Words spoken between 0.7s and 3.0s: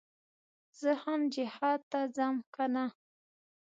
زه هم جهاد ته ځم کنه.